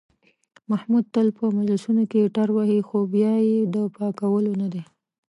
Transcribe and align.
محمود 0.71 1.05
تل 1.13 1.27
په 1.37 1.43
مجلسونو 1.57 2.03
کې 2.11 2.31
ټروهي، 2.35 2.79
خو 2.87 2.97
بیا 3.13 3.33
یې 3.49 3.59
د 3.73 3.75
پاکولو 3.95 4.51
نه 4.61 4.67
دي. 4.73 4.83